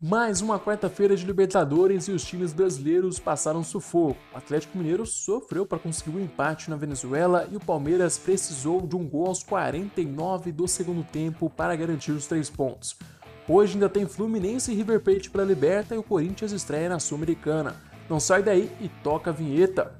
[0.00, 4.16] Mais uma quarta-feira de Libertadores e os times brasileiros passaram sufoco.
[4.32, 8.86] O Atlético Mineiro sofreu para conseguir o um empate na Venezuela e o Palmeiras precisou
[8.86, 12.96] de um gol aos 49 do segundo tempo para garantir os três pontos.
[13.48, 17.00] Hoje ainda tem Fluminense e River Plate para a Liberta e o Corinthians estreia na
[17.00, 17.74] Sul-Americana.
[18.08, 19.92] Não sai daí e toca a vinheta.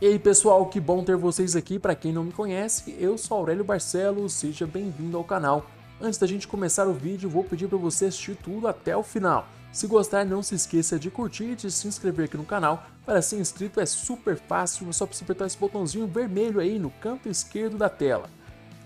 [0.00, 1.76] E aí pessoal, que bom ter vocês aqui.
[1.76, 5.66] Para quem não me conhece, eu sou Aurélio Barcelos, seja bem-vindo ao canal.
[6.00, 9.48] Antes da gente começar o vídeo, vou pedir para você assistir tudo até o final.
[9.72, 12.86] Se gostar, não se esqueça de curtir e de se inscrever aqui no canal.
[13.04, 16.90] Para ser inscrito é super fácil, é só você apertar esse botãozinho vermelho aí no
[16.90, 18.30] canto esquerdo da tela.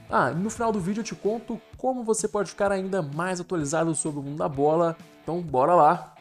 [0.09, 3.95] Ah, no final do vídeo eu te conto como você pode ficar ainda mais atualizado
[3.95, 6.15] sobre o mundo da bola, então bora lá!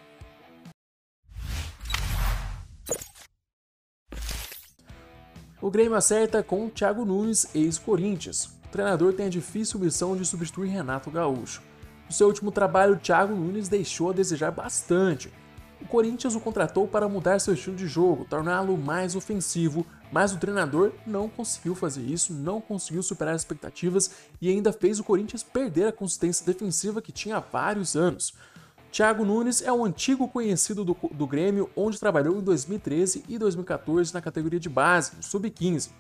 [5.62, 8.46] O Grêmio acerta com Thiago Nunes, ex-Corinthians.
[8.66, 11.62] O treinador tem a difícil missão de substituir Renato Gaúcho.
[12.08, 15.31] No seu último trabalho, Thiago Nunes deixou a desejar bastante.
[15.80, 20.40] O Corinthians o contratou para mudar seu estilo de jogo, torná-lo mais ofensivo, mas o
[20.40, 25.44] treinador não conseguiu fazer isso, não conseguiu superar as expectativas e ainda fez o Corinthians
[25.44, 28.34] perder a consistência defensiva que tinha há vários anos.
[28.92, 34.14] Thiago Nunes é um antigo conhecido do, do Grêmio, onde trabalhou em 2013 e 2014
[34.14, 35.92] na categoria de base, sub-15.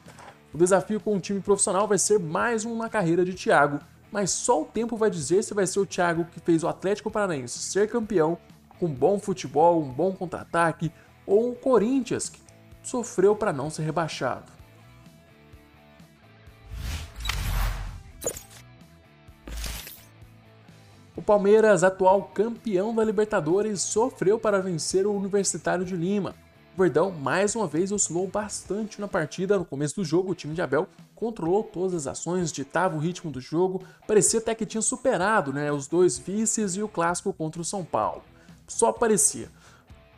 [0.53, 3.79] O desafio com o time profissional vai ser mais uma carreira de Thiago,
[4.11, 7.09] mas só o tempo vai dizer se vai ser o Thiago que fez o Atlético
[7.09, 8.37] Paranaense ser campeão,
[8.77, 10.91] com bom futebol, um bom contra-ataque,
[11.25, 12.41] ou o Corinthians, que
[12.83, 14.51] sofreu para não ser rebaixado.
[21.31, 26.35] Palmeiras, atual campeão da Libertadores, sofreu para vencer o Universitário de Lima.
[26.75, 29.57] O Verdão mais uma vez oscilou bastante na partida.
[29.57, 33.31] No começo do jogo, o time de Abel controlou todas as ações, ditava o ritmo
[33.31, 37.61] do jogo, parecia até que tinha superado né, os dois vices e o clássico contra
[37.61, 38.23] o São Paulo.
[38.67, 39.47] Só parecia.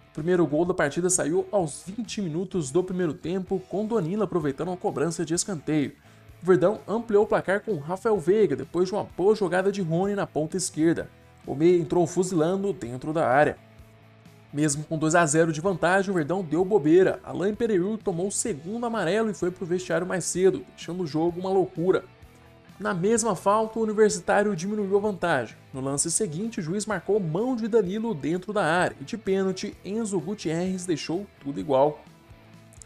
[0.10, 4.72] O primeiro gol da partida saiu aos 20 minutos do primeiro tempo, com Donila aproveitando
[4.72, 5.94] a cobrança de escanteio.
[6.44, 10.28] Verdão ampliou o placar com Rafael Veiga depois de uma boa jogada de Rony na
[10.28, 11.10] ponta esquerda.
[11.48, 13.58] O meia entrou fuzilando dentro da área.
[14.52, 17.22] Mesmo com 2 a 0 de vantagem, o Verdão deu bobeira.
[17.24, 21.08] Alain Pereur tomou o segundo amarelo e foi para o vestiário mais cedo, deixando o
[21.08, 22.04] jogo uma loucura.
[22.78, 25.56] Na mesma falta, o Universitário diminuiu a vantagem.
[25.74, 29.78] No lance seguinte, o juiz marcou mão de Danilo dentro da área e de pênalti,
[29.86, 32.04] Enzo Gutierrez deixou tudo igual.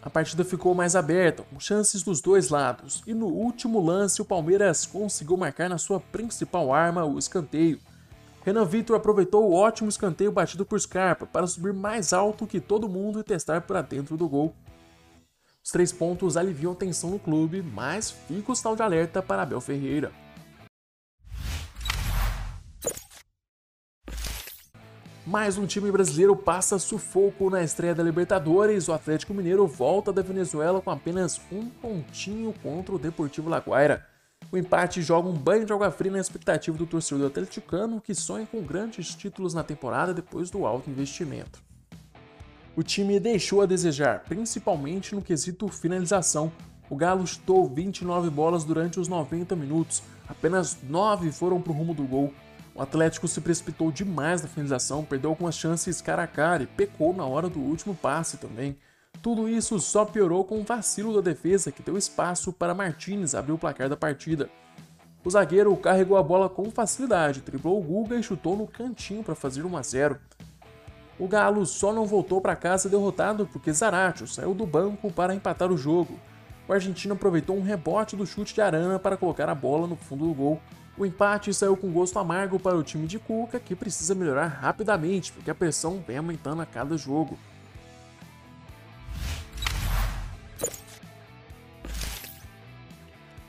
[0.07, 4.25] A partida ficou mais aberta, com chances dos dois lados, e no último lance o
[4.25, 7.77] Palmeiras conseguiu marcar na sua principal arma, o escanteio.
[8.45, 12.87] Renan Vitor aproveitou o ótimo escanteio batido por Scarpa para subir mais alto que todo
[12.87, 14.55] mundo e testar para dentro do gol.
[15.61, 19.41] Os três pontos aliviam a tensão no clube, mas fica o sinal de alerta para
[19.41, 20.13] Abel Ferreira.
[25.27, 28.87] Mais um time brasileiro passa sufoco na estreia da Libertadores.
[28.87, 34.07] O Atlético Mineiro volta da Venezuela com apenas um pontinho contra o Deportivo Laguaira.
[34.49, 38.47] O empate joga um banho de água fria na expectativa do torcedor atleticano que sonha
[38.49, 41.61] com grandes títulos na temporada depois do alto investimento.
[42.73, 46.49] O time deixou a desejar, principalmente no quesito finalização.
[46.89, 51.93] O Galo chutou 29 bolas durante os 90 minutos, apenas 9 foram para o rumo
[51.93, 52.33] do gol.
[52.77, 57.11] O Atlético se precipitou demais na finalização, perdeu algumas chances cara a cara e pecou
[57.11, 58.77] na hora do último passe também.
[59.19, 63.51] Tudo isso só piorou com o vacilo da defesa que deu espaço para Martinez abrir
[63.51, 64.47] o placar da partida.
[65.25, 69.33] O zagueiro carregou a bola com facilidade, driblou o Guga e chutou no cantinho para
[69.33, 70.19] fazer 1 a 0.
[71.17, 75.71] O Galo só não voltou para casa derrotado porque Zaratio saiu do banco para empatar
[75.71, 76.19] o jogo.
[76.67, 80.27] O argentino aproveitou um rebote do chute de Arana para colocar a bola no fundo
[80.27, 80.61] do gol
[80.97, 85.31] o empate saiu com gosto amargo para o time de Cuca, que precisa melhorar rapidamente,
[85.31, 87.37] porque a pressão vem aumentando a cada jogo.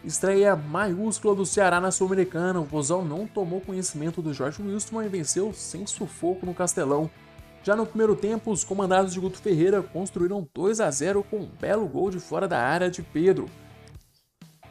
[0.04, 5.08] Estreia maiúscula do Ceará na Sul-Americana, o Vozão não tomou conhecimento do Jorge Wilson e
[5.08, 7.10] venceu sem sufoco no Castelão.
[7.62, 11.50] Já no primeiro tempo, os comandados de Guto Ferreira construíram 2 a 0 com um
[11.60, 13.50] belo gol de fora da área de Pedro.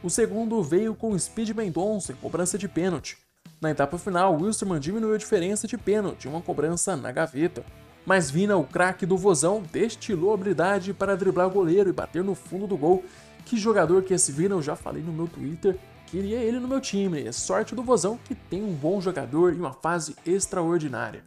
[0.07, 3.17] O segundo veio com Speed Mendonça em cobrança de pênalti.
[3.59, 7.61] Na etapa final, Wilstermann diminuiu a diferença de pênalti, uma cobrança na gaveta.
[8.05, 12.35] Mas Vina, o craque do Vozão, destilou habilidade para driblar o goleiro e bater no
[12.35, 13.03] fundo do gol.
[13.43, 16.79] Que jogador que esse Vina, eu já falei no meu Twitter, queria ele no meu
[16.79, 17.27] time.
[17.27, 21.21] É sorte do Vozão que tem um bom jogador e uma fase extraordinária.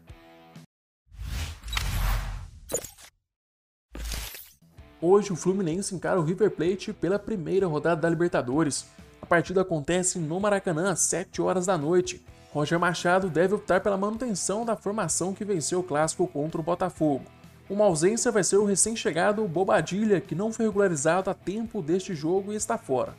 [5.02, 8.84] Hoje o Fluminense encara o River Plate pela primeira rodada da Libertadores.
[9.22, 12.22] A partida acontece no Maracanã às 7 horas da noite.
[12.52, 17.24] Roger Machado deve optar pela manutenção da formação que venceu o clássico contra o Botafogo.
[17.70, 22.52] Uma ausência vai ser o recém-chegado Bobadilha, que não foi regularizado a tempo deste jogo
[22.52, 23.14] e está fora.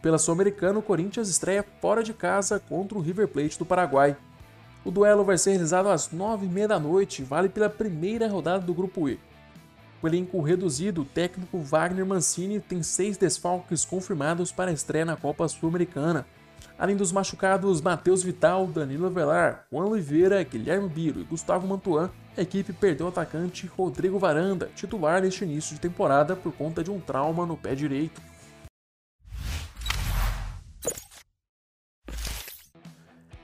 [0.00, 4.16] Pela Sul-Americana, o Corinthians estreia fora de casa contra o River Plate do Paraguai.
[4.84, 9.08] O duelo vai ser realizado às 9h30 da noite, vale pela primeira rodada do Grupo
[9.08, 9.18] E.
[10.00, 15.16] O elenco reduzido, o técnico Wagner Mancini tem seis desfalques confirmados para a estreia na
[15.16, 16.24] Copa Sul-Americana.
[16.78, 22.42] Além dos machucados Matheus Vital, Danilo Avelar, Juan Oliveira, Guilherme Biro e Gustavo Mantuan, a
[22.42, 27.00] equipe perdeu o atacante Rodrigo Varanda, titular neste início de temporada por conta de um
[27.00, 28.22] trauma no pé direito.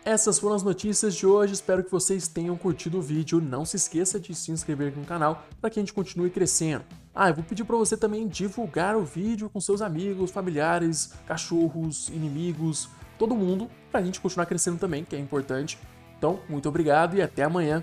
[0.06, 3.40] Essas foram as notícias de hoje, espero que vocês tenham curtido o vídeo.
[3.40, 6.84] Não se esqueça de se inscrever no canal para que a gente continue crescendo.
[7.14, 12.10] Ah, eu vou pedir para você também divulgar o vídeo com seus amigos, familiares, cachorros,
[12.10, 12.86] inimigos,
[13.18, 15.78] todo mundo, para a gente continuar crescendo também, que é importante.
[16.18, 17.82] Então, muito obrigado e até amanhã.